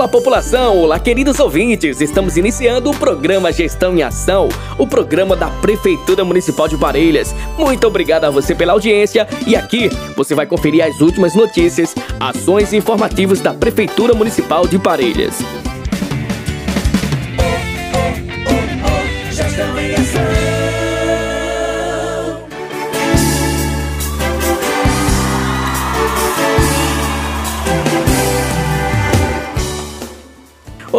[0.00, 0.78] Olá, população!
[0.78, 2.00] Olá, queridos ouvintes!
[2.00, 7.34] Estamos iniciando o programa Gestão em Ação, o programa da Prefeitura Municipal de Parelhas.
[7.58, 12.72] Muito obrigado a você pela audiência e aqui você vai conferir as últimas notícias, ações
[12.72, 15.34] e informativos da Prefeitura Municipal de Parelhas.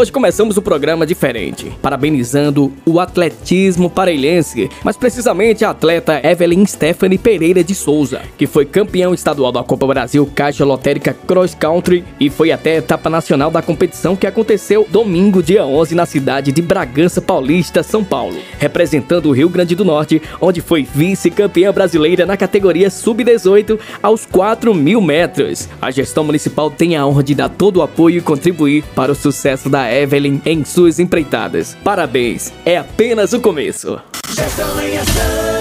[0.02, 7.20] Hoje começamos o programa diferente, parabenizando o atletismo parelhense, mas precisamente a atleta Evelyn Stephanie
[7.20, 12.32] Pereira de Souza, que foi campeão estadual da Copa Brasil Caixa Lotérica Cross Country e
[12.32, 16.64] foi até a etapa nacional da competição que aconteceu domingo, dia 11, na cidade de
[16.64, 22.36] Bragança Paulista, São Paulo, representando o Rio Grande do Norte, onde foi vice-campeã brasileira na
[22.36, 25.70] categoria sub-18 aos 4 mil metros.
[25.80, 29.16] A gestão municipal tem a honra de dar todo o apoio e contribuir para o
[29.16, 31.76] sucesso da Evelyn em suas empreitadas.
[31.84, 34.00] Parabéns, é apenas o começo.
[34.34, 35.61] Gestão em ação.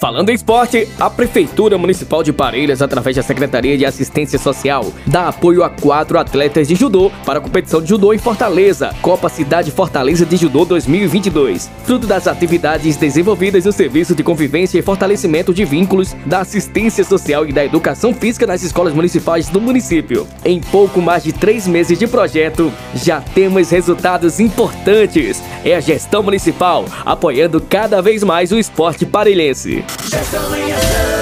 [0.00, 5.28] Falando em esporte, a Prefeitura Municipal de Parelhas, através da Secretaria de Assistência Social, dá
[5.28, 9.70] apoio a quatro atletas de judô para a competição de judô em Fortaleza, Copa Cidade
[9.70, 15.66] Fortaleza de Judô 2022, fruto das atividades desenvolvidas no Serviço de Convivência e Fortalecimento de
[15.66, 20.26] Vínculos da Assistência Social e da Educação Física nas escolas municipais do município.
[20.42, 25.42] Em pouco mais de três meses de projeto, já temos resultados importantes.
[25.62, 29.84] É a gestão municipal apoiando cada vez mais o esporte parelhense.
[30.04, 31.19] Gestão em ação.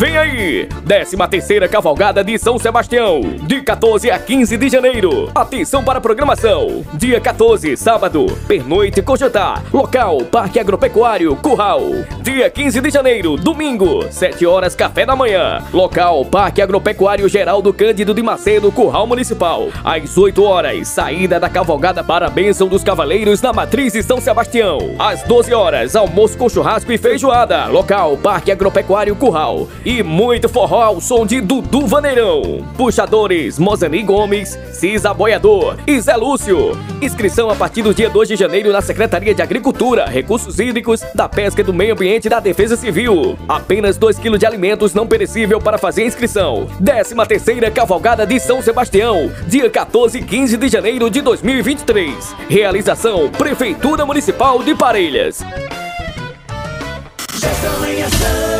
[0.00, 0.66] Vem aí!
[0.86, 5.30] 13 terceira Cavalgada de São Sebastião, de 14 a 15 de janeiro.
[5.34, 6.82] Atenção para a programação.
[6.94, 9.62] Dia 14, sábado, pernoite jantar.
[9.70, 11.82] Local, Parque Agropecuário, Curral.
[12.22, 15.62] Dia 15 de janeiro, domingo, 7 horas, café da manhã.
[15.70, 19.68] Local, Parque Agropecuário Geraldo Cândido de Macedo, Curral Municipal.
[19.84, 24.18] Às 8 horas, saída da cavalgada para a Bênção dos Cavaleiros na Matriz de São
[24.18, 24.78] Sebastião.
[24.98, 27.66] Às 12 horas, almoço com churrasco e feijoada.
[27.66, 29.68] Local, Parque Agropecuário Curral.
[30.04, 32.64] Muito forró ao som de Dudu Vaneirão.
[32.76, 36.78] Puxadores Mozani Gomes, Cisa Boiador e Zé Lúcio.
[37.02, 41.28] Inscrição a partir do dia 2 de janeiro na Secretaria de Agricultura, Recursos Hídricos, da
[41.28, 43.36] Pesca e do Meio Ambiente e da Defesa Civil.
[43.48, 46.68] Apenas 2 kg de alimentos não perecível para fazer a inscrição.
[46.84, 52.14] 13 terceira Cavalgada de São Sebastião, dia 14 e 15 de janeiro de 2023.
[52.48, 55.40] Realização Prefeitura Municipal de Parelhas.
[57.34, 58.59] Gestão em ação.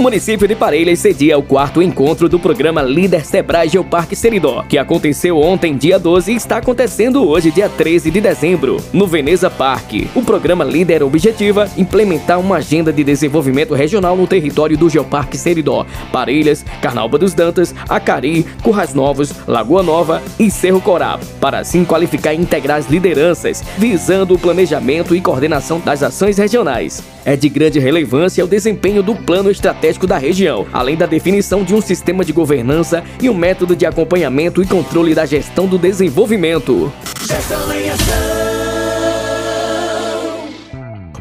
[0.00, 5.38] Município de Parelhas cedia o quarto encontro do programa Líder Sebrae Geoparque Seridó, que aconteceu
[5.38, 10.08] ontem, dia 12, e está acontecendo hoje, dia 13 de dezembro, no Veneza Parque.
[10.14, 15.84] O programa Líder objetiva implementar uma agenda de desenvolvimento regional no território do Geoparque Seridó,
[16.10, 22.32] Parelhas, Carnaúba dos Dantas, Acari, Currais Novos, Lagoa Nova e Cerro Corá, para assim qualificar
[22.32, 27.02] e integrar as lideranças, visando o planejamento e coordenação das ações regionais.
[27.22, 31.74] É de grande relevância o desempenho do plano estratégico da região, além da definição de
[31.74, 36.92] um sistema de governança e um método de acompanhamento e controle da gestão do desenvolvimento.
[37.26, 38.49] Gestão.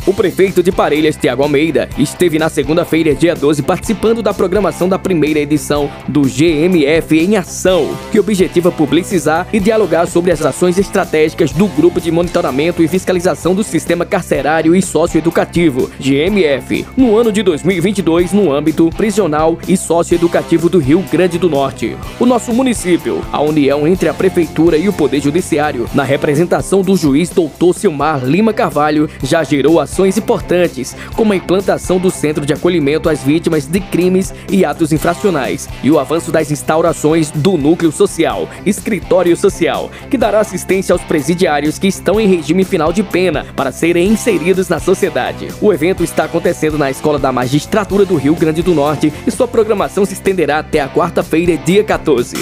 [0.09, 4.97] O prefeito de Parelhas, Tiago Almeida, esteve na segunda-feira, dia 12, participando da programação da
[4.97, 11.51] primeira edição do GMF em Ação, que objetiva publicizar e dialogar sobre as ações estratégicas
[11.51, 17.43] do Grupo de Monitoramento e Fiscalização do Sistema Carcerário e Socioeducativo, GMF, no ano de
[17.43, 21.95] 2022, no âmbito prisional e socioeducativo do Rio Grande do Norte.
[22.19, 26.97] O nosso município, a união entre a Prefeitura e o Poder Judiciário, na representação do
[26.97, 32.53] juiz Doutor Silmar Lima Carvalho, já gerou ações importantes, como a implantação do Centro de
[32.53, 37.91] Acolhimento às Vítimas de Crimes e Atos Infracionais e o avanço das instaurações do Núcleo
[37.91, 43.45] Social, Escritório Social, que dará assistência aos presidiários que estão em regime final de pena
[43.55, 45.47] para serem inseridos na sociedade.
[45.61, 49.47] O evento está acontecendo na Escola da Magistratura do Rio Grande do Norte e sua
[49.47, 52.35] programação se estenderá até a quarta-feira, dia 14.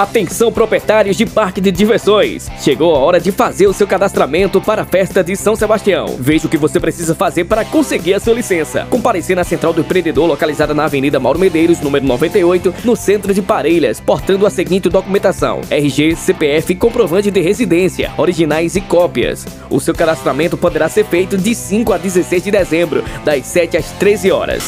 [0.00, 2.48] Atenção proprietários de parque de diversões.
[2.58, 6.16] Chegou a hora de fazer o seu cadastramento para a festa de São Sebastião.
[6.18, 8.86] Veja o que você precisa fazer para conseguir a sua licença.
[8.88, 13.42] Comparecer na Central do Empreendedor, localizada na Avenida Mauro Medeiros, número 98, no centro de
[13.42, 19.44] Parelhas, portando a seguinte documentação: RG, CPF comprovante de residência, originais e cópias.
[19.68, 23.90] O seu cadastramento poderá ser feito de 5 a 16 de dezembro, das 7 às
[23.92, 24.66] 13 horas.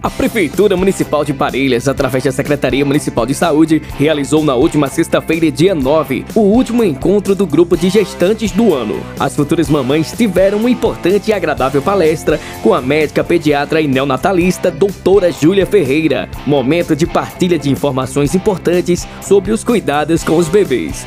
[0.00, 5.50] A Prefeitura Municipal de Parelhas, através da Secretaria Municipal de Saúde, realizou na última sexta-feira,
[5.50, 9.00] dia 9, o último encontro do grupo de gestantes do ano.
[9.18, 14.70] As futuras mamães tiveram uma importante e agradável palestra com a médica pediatra e neonatalista
[14.70, 16.28] doutora Júlia Ferreira.
[16.46, 21.04] Momento de partilha de informações importantes sobre os cuidados com os bebês.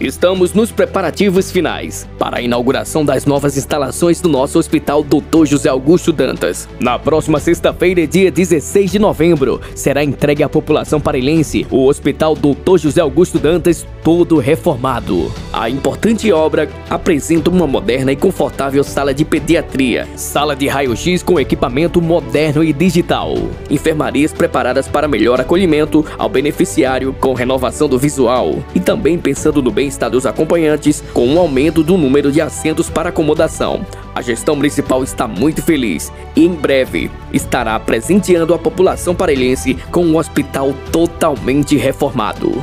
[0.00, 5.44] Estamos nos preparativos finais para a inauguração das novas instalações do nosso Hospital Dr.
[5.44, 6.66] José Augusto Dantas.
[6.80, 12.78] Na próxima sexta-feira, dia 16 de novembro, será entregue à população parelhense o Hospital Dr.
[12.78, 15.30] José Augusto Dantas todo reformado.
[15.52, 21.38] A importante obra apresenta uma moderna e confortável sala de pediatria, sala de raio-x com
[21.38, 23.34] equipamento moderno e digital,
[23.68, 29.70] enfermarias preparadas para melhor acolhimento ao beneficiário com renovação do visual e também pensando no
[29.70, 33.84] bem bem-estar dos acompanhantes, com um aumento do número de assentos para acomodação.
[34.14, 40.04] A gestão municipal está muito feliz e em breve estará presenteando a população parelhense com
[40.04, 42.62] um hospital totalmente reformado.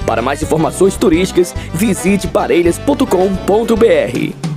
[0.11, 4.51] Para mais informações turísticas, visite parelhas.com.br.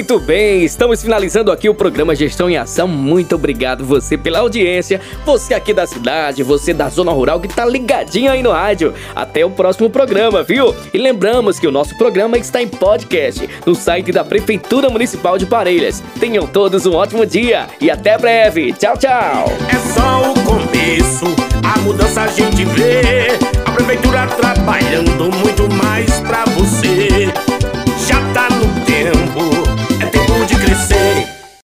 [0.00, 2.88] Muito bem, estamos finalizando aqui o programa Gestão em Ação.
[2.88, 7.66] Muito obrigado você pela audiência, você aqui da cidade, você da zona rural que tá
[7.66, 8.94] ligadinho aí no rádio.
[9.14, 10.74] Até o próximo programa, viu?
[10.94, 15.44] E lembramos que o nosso programa está em podcast no site da Prefeitura Municipal de
[15.44, 16.02] Parelhas.
[16.18, 18.72] Tenham todos um ótimo dia e até breve.
[18.72, 19.52] Tchau, tchau.
[19.68, 21.26] É só o começo,
[21.62, 23.28] a mudança a gente vê.
[23.66, 25.69] A prefeitura trabalhando muito